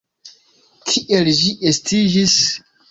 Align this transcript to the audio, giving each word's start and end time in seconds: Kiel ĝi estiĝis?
Kiel 0.93 1.31
ĝi 1.43 1.55
estiĝis? 1.75 2.39